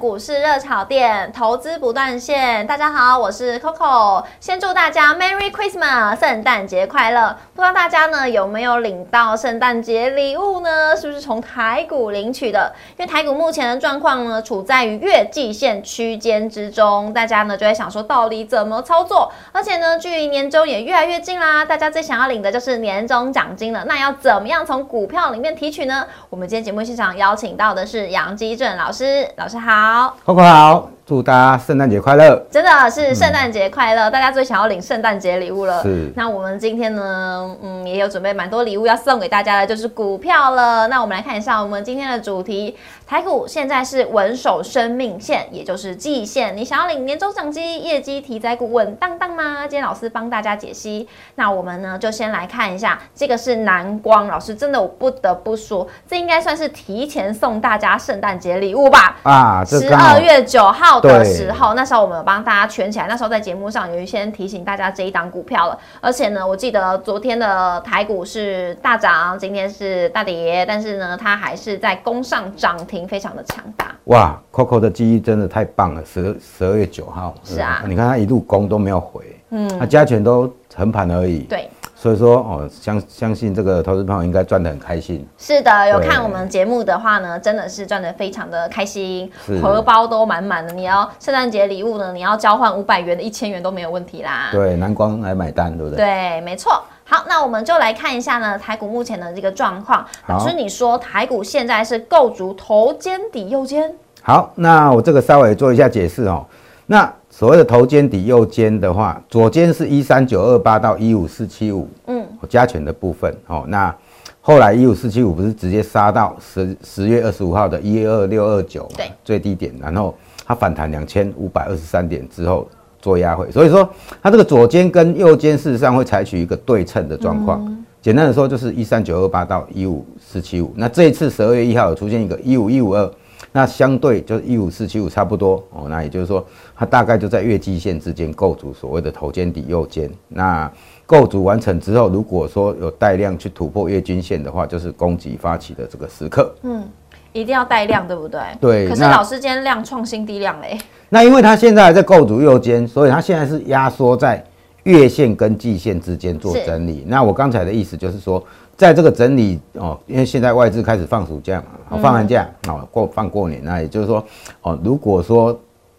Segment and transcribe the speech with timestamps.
[0.00, 2.66] 股市热炒店，投资不断线。
[2.66, 4.24] 大家好，我是 Coco。
[4.40, 7.36] 先祝大家 Merry Christmas，圣诞节快乐！
[7.54, 10.96] 不知道大家呢有没有领到圣诞节礼物呢？
[10.96, 12.72] 是不是从台股领取的？
[12.96, 19.30] 因为台股目前的状况呢，处在于月季线区间之中，大家呢就在想说，到底怎么操作？
[19.52, 23.84] 而且呢，距离年终也越来越近啦，大家最想要领的就是年终奖金了。
[23.86, 26.06] 那要怎么样从股票里面提取呢？
[26.30, 29.89] 我们今天节目现场邀请到的是杨基正老师，老师好
[30.24, 30.99] ，Coco 好。
[31.10, 32.40] 祝大家圣诞节快乐！
[32.52, 35.82] 真的是圣诞节快乐，大家最想要领圣诞节礼物了。
[35.82, 40.86] 是，那我们今天呢，嗯，也有准备蛮多礼物要送给大家的，就是股票了。
[40.86, 42.76] 那我们来看一下我们今天的主题，
[43.08, 46.56] 台股现在是稳守生命线，也就是季线。
[46.56, 49.62] 你想要领年终奖金、业绩题材股稳当当吗？
[49.62, 51.08] 今天老师帮大家解析。
[51.34, 59.16] 那我们呢，就先来看一下，这个是南光老师，真的我不得不说，这应该算是提前送大家圣诞节礼物吧？
[59.24, 60.99] 啊，十二月九号。
[61.00, 63.06] 的时候，那时候我们有帮大家圈起来。
[63.08, 65.78] 那时候在节目上有一些提醒大家这一档股票了。
[66.00, 73.94] 而且呢，我记得昨天的台股是大涨，今天是大跌，但是呢，它还是在攻上涨停，非常的强大。
[74.04, 76.04] 哇，Coco 的记忆真的太棒了！
[76.04, 81.40] 十十二月九号，是啊，你看它一路攻都没有回，嗯，它加权都横盘而已。
[81.40, 81.68] 对。
[82.00, 85.28] 所以说哦，相相信这个投资朋友应该赚得很开心。
[85.36, 90.72] 是的，有看我们节目的话呢，真的是赚得非常的开心，荷包都满满的。
[90.72, 94.48] 你要圣诞节礼物呢，你要交换五百元的一千元都没有问题啦。
[94.50, 95.98] 对，南光来买单，对不对？
[95.98, 96.82] 对，没错。
[97.04, 100.02] 好，那我们就来看一下呢，台股目前的这个状况。
[100.26, 103.92] 老师，你说台股现在是构筑头肩底右肩？
[104.22, 106.46] 好，那我这个稍微做一下解释哦。
[106.90, 113.64] 那所谓的头肩底右肩的话，左肩是一三九二八到一五四七五，嗯，加权的部分哦。
[113.68, 113.94] 那
[114.40, 120.12] 后来一五四七五不是直接杀到十十月二十五号的一二六二九，对，最低点，然后
[120.44, 122.68] 它反弹两千五百二十三点之后
[123.00, 123.88] 做压回，所以说
[124.20, 127.84] 它这个左肩跟右肩事实上会采取一个对称的状况。
[128.02, 130.72] 简单的说就是一三九二八到一五四七五。
[130.74, 133.08] 那这一次十二月一号有出现一个一五一五二。
[133.52, 136.46] 那相对就是一五四七五差不多哦，那也就是说
[136.76, 140.08] 它大概就在月季线之间构筑所谓的头肩底右肩。
[140.28, 140.70] 那
[141.04, 146.54] 构筑完成之后，如果说有带量去突破月均线的话，就是攻击发起的这个时刻。
[146.62, 146.88] 嗯，
[147.32, 148.40] 一定要带量，对不对？
[148.60, 148.88] 对。
[148.88, 150.78] 可是老师今天量创新低量嘞。
[151.08, 154.44] 那因为它现在还在构筑右肩，所以它现在是压缩在
[154.84, 157.04] 月线跟季线之间做整理。
[157.08, 158.40] 那我刚才的意思就是说。
[158.80, 161.58] 在这个整理哦，因为现在外资开始放暑假
[161.90, 164.24] 嘛，放寒假哦，过放过年，那也就是说
[164.62, 165.54] 哦，如果说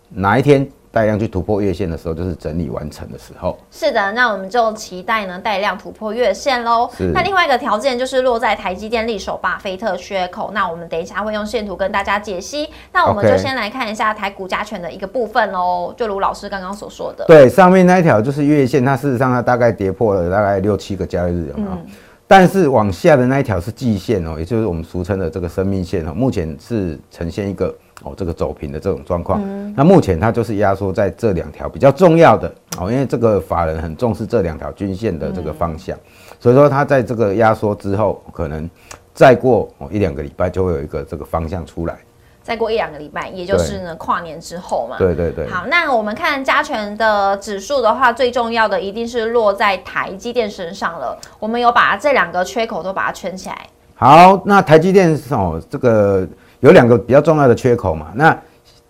[0.09, 3.56] 哪一天带量去突破月线的时候，就是整理完成的时候。
[3.69, 6.90] 是的，那我们就期待呢带量突破月线喽。
[7.14, 10.50] 那另外一个条件就是落在台积电力手巴菲特缺口。
[10.52, 12.68] 那我们等一下会用线图跟大家解析。
[12.92, 15.94] 那我们就先来看一下台股加权的一个部分喽。
[15.96, 21.78] 就如老师刚刚所说的，对，上面那一条就是月线，它事实上它大概跌破了大概六七个交易日，有没有？
[22.31, 29.44] 但是往下的那一条是季线哦，也就是我们俗称的这个生命线哦，目前是呈现一个哦这个走平的这种状况。
[29.75, 32.47] 那目前它就是压缩在这两条比较重要的
[32.78, 35.97] 哦，因为这个法人很重视这两条均线的这个方向，
[36.40, 38.69] 所以说它在这个压缩之后，可能
[39.13, 41.98] 再过哦一两个礼拜就会有一个这个方向出来。
[42.44, 44.97] 再过一两个礼拜，也就是呢跨年之后嘛。
[44.97, 45.47] 对对对。
[45.47, 51.18] 好，那我们看加权的指数的话，最重要的一定是落在台积电身上了。
[51.40, 53.57] 我们有把这两个缺口都把它圈起来。
[53.94, 56.28] 好，那台积电哦，这个
[56.59, 58.07] 有两个比较重要的缺口嘛。
[58.16, 58.35] 那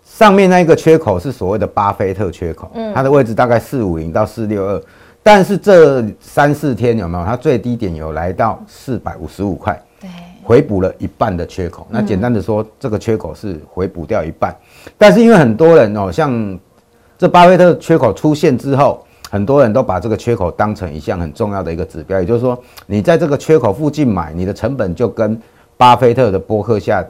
[0.02, 4.82] 上面那一个缺口是所谓的巴菲特缺口，嗯，它的位置大概四五零到四六二，
[5.22, 7.24] 但是这三四天有没有？
[7.26, 9.78] 它最低点有来到四百五十五块。
[10.42, 10.46] 对。
[10.46, 14.54] 回补了一半的缺口，那简单的说，这个缺口是回补掉一半。
[14.98, 16.58] 但是因为很多人哦，像
[17.16, 25.40] 这巴菲特缺口出现之后，很多人都把这个缺口当成一项很重要的一个指标，也就是说，你在这个缺口附近买，你的成本就跟
[25.76, 27.06] 巴菲特的波克夏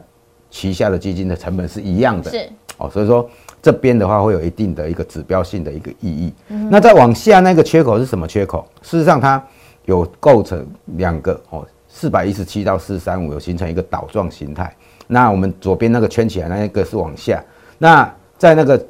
[0.51, 2.31] 旗下的基金的成本是一样的。
[2.31, 3.29] 是哦，所以说
[3.63, 6.33] 这边的话会有一定的一个指标性的一个意义。
[6.71, 8.67] 那再往下那个缺口是什么缺口？
[8.83, 9.43] 事实上它
[9.87, 11.67] 有构成两个哦。
[11.95, 14.75] 四百一十七到四三五有形成一个倒状形态，
[15.07, 17.45] 那我们左边那个圈起来那一个是往下，
[17.77, 18.83] 那在那个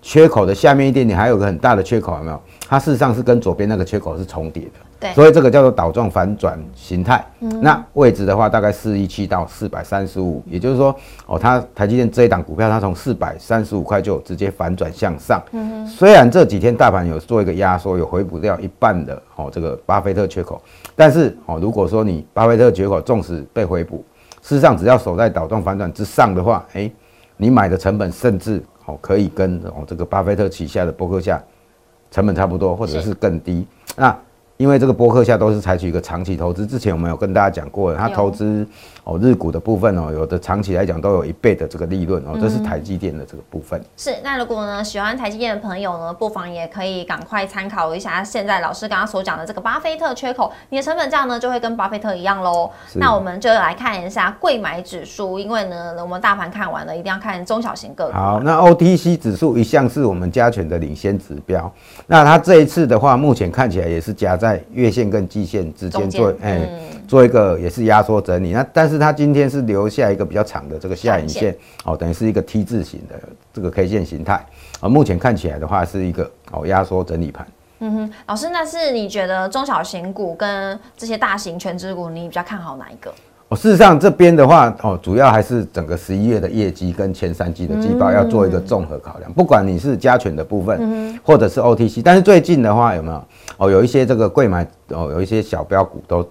[0.00, 2.42] 缺口的下面一点点还有个很大的缺口，有没有？
[2.66, 7.24] 它事实上是跟左边那个缺口是重叠的，对，所以这个叫做倒状反转形态。
[7.38, 10.94] 那位置的话大概四一七到四百三十五，也就是说，
[11.26, 15.42] 哦，它台积电这一档股票它从四百三十五块就直接反转向上。
[15.52, 20.60] 嗯虽然这几天大盘有做一个压缩，有回补掉一半的哦这个巴菲特缺口。
[20.94, 24.04] 但是哦，如果说你巴菲特缺口纵使被回补，
[24.40, 26.90] 事实上只要守在倒状反转之上的话，哎，
[27.36, 31.42] 你买的成本甚至哦可以跟哦这个巴菲特旗下的伯克夏
[32.10, 33.66] 成本差不多，或者是更低。
[33.94, 34.16] 那
[34.56, 38.66] 因为这个博客下都是采取一个长期投资，之前我们有跟大家讲过，他投资
[39.04, 43.78] 哦日股的部分哦，有的长期来讲都有一倍的这个利润哦，这是台积电的这个部分。
[43.98, 52.70] 是，那如果呢喜欢台积电的朋友呢，不妨也可以赶快参考一下现在老师刚刚所讲的这个巴菲特缺口，你的成本价呢就会跟巴菲特一样喽。
[52.94, 58.12] 那我们就来看一下贵买指数，因为呢我们大盘看完了，一定要看中小型个股。
[58.12, 61.70] 好，那 OTC 指数一向是我们加权的领先指标，
[62.06, 64.45] 那它这一次的话，目前看起来也是加在。
[64.46, 66.68] 在月线跟季线之间做，哎，
[67.08, 68.52] 做一个也是压缩整理。
[68.52, 71.52] 那但是它今天是留下一个比较长的这个下影线，
[71.84, 73.20] 哦，等于是一个 T 字形的
[73.52, 74.46] 这个 K 线形态。
[74.80, 77.46] 啊，目前看起来的话是一个哦压缩整理盘。
[77.80, 83.12] 嗯哼，老师，那是你觉得中小型股跟这些大型全职股，你比较看好哪一个？
[83.48, 89.32] 哦，事实上这边的话，哦，主要还是整个十一月的业绩跟前三季的季报要做一个综合考量。
[89.32, 93.24] 不管你是加权的部分，或者是 OTC，但是最近的话有没有？
[93.58, 96.28] 哦，有一些这个贵买哦，有一些小标股都。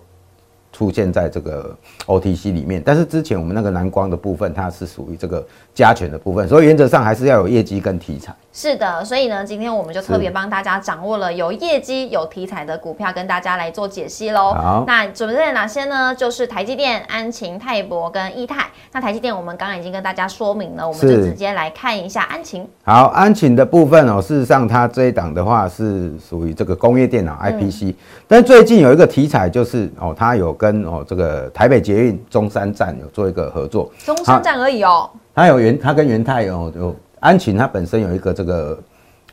[0.76, 1.74] 出现在这个
[2.06, 5.42] OTC 里面，但是之前我们那个蓝光的部分，它是属于这个
[5.74, 8.36] 加权的部分，所以原则上还是要有业绩跟题材。
[8.52, 14.54] 是的，所以呢，今天我们就特别帮大家掌握了有业绩、有题材的股票，跟大家来做解析喽。
[14.54, 16.14] 好，那准备哪些呢？
[16.14, 18.66] 就是台积电、安晴、泰博跟易泰。
[18.92, 22.68] 那台积电我们刚刚已经跟大家说明了，我们就直接来看一下安晴。
[22.84, 27.94] 好，安晴的部分哦，事实上它这一档的话是属于这个工业电脑 IPC，
[28.28, 35.08] 但最近有一个题材就是哦，它有跟跟哦，这个台北捷运中山站有做一个合作，中山站而已哦。
[35.36, 38.80] 它有元，它跟元泰有有安晴，它本身有一个这个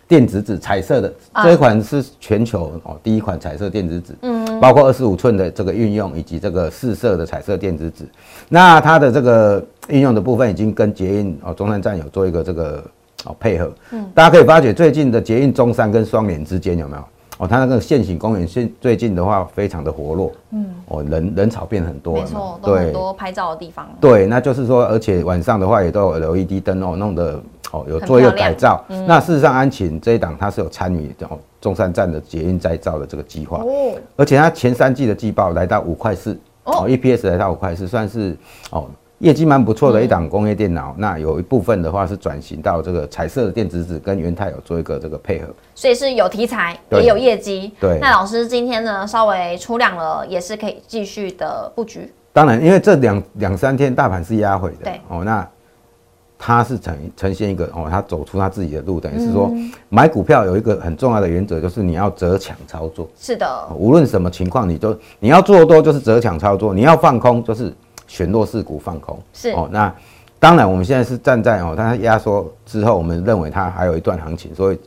[0.07, 8.07] 电子纸彩色的这一款是全球哦第一款彩色电子纸，嗯，包括二十五寸的这个运用以及这个四色的彩色电子纸。
[8.51, 12.85] 那它的这个运用的部分已经跟捷运哦中山站有做一个这个
[13.25, 17.05] 哦配合，嗯，大家可以发觉最近的捷运中山跟双联之间有没有？
[17.43, 23.89] 哦，它那个现行公园现最近的话非常的活络，嗯，哦人人潮变很多，没错，都很多拍照的地方。
[24.01, 27.43] 对，那就是说，而且晚上的话也都有 LED 灯哦，弄得
[27.73, 28.85] 哦有做一个改造。
[29.09, 38.37] 那事实上，安晴这一档它是有参与哦中山站的捷运再造的这个计划，哦，而且它前三季的季报来到五块四，哦，EPS 来到五块四，算是
[38.71, 38.87] 哦。
[39.23, 45.47] 业绩蛮不错的一档工业电脑，那有一部分的话是转型到这个彩色的电子纸，跟元泰有做一个这个配合，
[45.77, 47.73] 所以是有题材也有业绩。
[47.81, 52.13] 对，那老师今天呢稍微出量了，也是可以继续的布局。
[52.33, 55.49] 当然，因为这两两三天大盘是压回的，对哦，那
[56.37, 59.49] 它是呈呈现一个哦，它走出它自己的路，等于是说
[59.89, 63.09] 买股票有一个很重要的原则，就是你要择抢操作。
[63.17, 67.73] 是的，无论什么情况，你都你要做多就是择抢操作，你要放空就是。
[68.13, 69.91] 选弱势股放空是哦，那
[70.39, 74.79] 当然我们现在是站在哦，它压缩之后，我们认为它还有一段行情，所以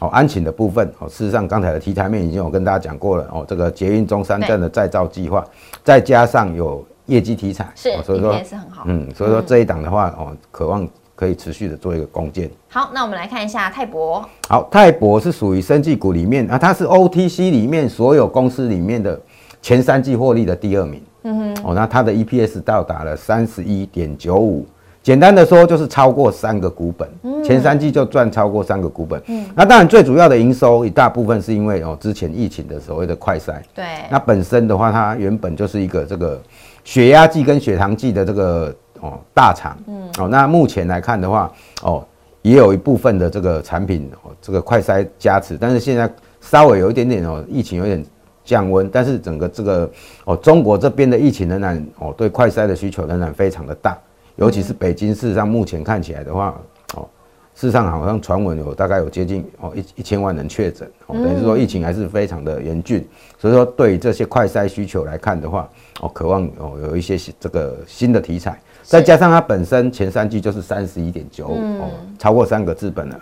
[0.00, 5.42] 哦，安晴的部分哦，事实上刚才的题材面已经有跟大家讲过了哦，这个捷运中山站的再造计划，
[5.82, 10.86] 再加上有业绩题材，是，所以说也是很好，嗯，所以说这一档的话哦，渴望
[11.16, 12.50] 可以持续的做一个攻坚。
[12.68, 14.22] 好，那我们来看一下泰博。
[14.46, 19.18] 好，泰博是属于生技股里面啊，它是 OTC 里面所有公司里面的
[19.62, 21.00] 前三季获利的第二名。
[21.24, 24.66] 嗯哼，哦，那它的 EPS 到达了三十一点九五，
[25.02, 27.08] 简单的说就是超过三个股本，
[27.42, 29.20] 前三季就赚超过三个股本。
[29.26, 36.40] 嗯，那当然最主要的营收一大部分是因为哦之前疫情的所谓的快筛，对，那本身的话它原本就是一个这个
[36.84, 41.50] 血压计跟血糖计的这个哦大厂，嗯，哦，那目前来看的话，
[41.82, 42.06] 哦
[42.42, 46.10] 也有一部分的这个产品哦这个快筛加持，但是现在
[46.42, 48.04] 稍微有一点点哦疫情有点。
[48.44, 49.90] 降温，但是整个这个
[50.24, 53.98] 哦，中国这边的疫情仍然哦，对快筛的需求仍然非常的大，
[54.36, 56.60] 尤其是北京，事实上目前看起来的话，
[56.94, 57.08] 哦，
[57.54, 63.06] 事实上好像传闻有大概有接近哦一一千万人确诊，哦，等于说疫情还是非常的严峻，
[63.38, 65.68] 所以说对于这些快筛需求来看的话，
[66.00, 73.20] 哦，渴望哦有一些这个新的题材，再加上它本身前三季就是三十一点九五哦，超过三个资本了。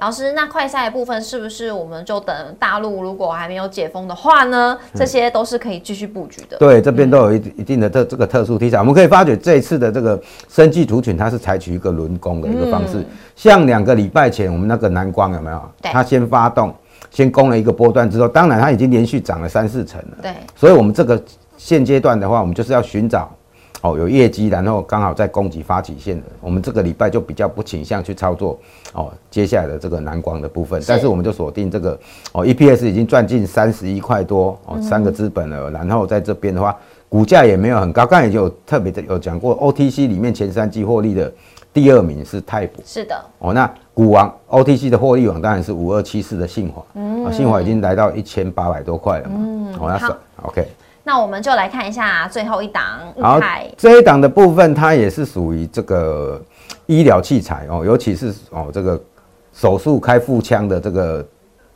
[0.00, 4.76] 老师，那快赛的部分是不是我们就等大陆如果还没有解封的话呢？
[4.94, 6.56] 这些都是可以继续布局的。
[6.56, 13.04] 对，这边都有一一定的这这个特殊题材，我们可以发觉这一次的这个生技族群，它是采取一个轮攻的一个方式。
[13.36, 15.62] 像两个礼拜前我们那个南光有没有？
[15.82, 16.74] 它先发动，
[17.10, 20.16] 先攻了一个波段之后，当然它已经连续涨了三四成了。
[20.22, 21.22] 对，所以我们这个
[21.58, 23.30] 现阶段的话，我们就是要寻找。
[23.82, 28.58] 哦，有业绩，然后刚好在供给发起线的，我们这个礼拜就比较不倾向去操作
[28.92, 29.10] 哦。
[29.30, 31.98] 接下来的这个南光的部分，但是我们就锁定这个
[32.32, 35.70] 哦，EPS 已经赚进三十一块多哦，三个资本了。
[35.70, 36.76] 然后在这边的话，
[37.08, 41.32] 股价也没有很高，刚才也有特别的有讲过，OTC 里面前三季获利的
[41.72, 42.82] 第二名是泰普。
[42.84, 50.68] 是的，哦，那股王 OTC 的获利王当然是五二七四的信华，嗯，信华已经来到一千八百多块了嘛，嗯，哦，那是 OK。
[51.02, 53.40] 那我们就来看一下最后一档，好，
[53.76, 56.40] 这一档的部分它也是属于这个
[56.86, 59.00] 医疗器材哦，尤其是哦这个
[59.52, 61.26] 手术开腹腔的这个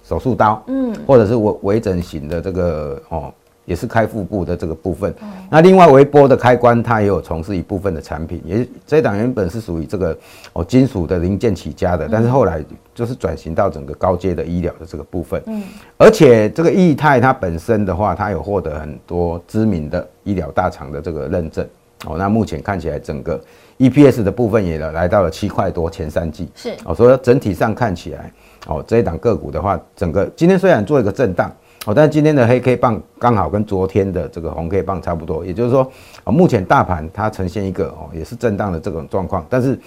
[0.03, 3.33] 手术刀，嗯，或者是微微整形的这个哦。
[3.65, 5.15] 也是开腹部的这个部分，
[5.51, 8.43] 那另外微波的开关，它也有从事一部分的产品。
[8.45, 10.17] 也这一档原本是属于这个
[10.53, 12.63] 哦金属的零件起家的，但是后来
[12.95, 15.43] 就是转型到整个高阶的医疗的这个部分。
[15.47, 15.63] 嗯，
[15.97, 21.67] 而且这个易泰它本身的话，它有获得很多知名的医疗大厂的这个认证。
[22.05, 23.41] 哦，那目前看起来整个
[23.79, 28.31] EPS 的部分也来到了七块多，前三季是哦，所以整体上看起来
[28.67, 31.51] 哦这一档个股的话，整个今天虽然做一个震荡。
[31.85, 35.83] 哦，但今天的黑 K 棒刚好跟昨天的这个红 K 棒差不多，也就是说，
[36.25, 39.45] 啊，目前大盘它呈现一个哦，也是震荡的这种状况。
[39.51, 39.79] 但是，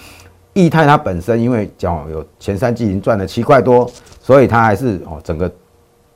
[0.54, 3.90] 易泰它本身因为讲有前三季已经赚了七块多，
[4.22, 5.52] 所以它还是哦，整个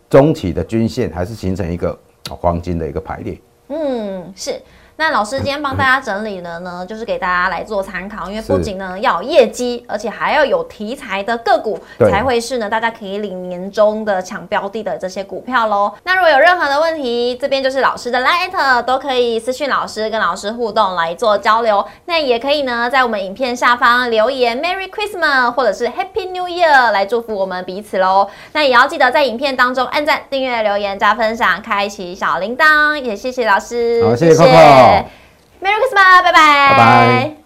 [0.08, 1.98] 中期的均线还是形成一个
[2.30, 3.42] 黄金的一个排列。
[3.70, 4.62] 嗯，是。
[4.98, 15.92] 那老师今天帮大家整理了呢，就是给大家来做参考，因为不仅呢要有业绩，而且还要有题材的个股，才会是呢大家可以领年终的抢标的的这些股票喽。
[16.04, 21.84] 那如果有任何的问题，这边就是老师的 Light，都可以私讯老师，跟老师互动来做交流。
[22.06, 28.28] 那也可以呢在我们影片下方留言 Merry Christmas 或者是 Happy New Year 来祝福我们彼此喽。
[28.54, 34.81] 那也要记得在影片当中按赞、订阅、留言、加分享、开启小铃铛，也谢谢老师，好，谢谢 Coco。
[35.62, 36.70] Merry Christmas，拜拜。
[36.70, 37.41] 拜拜。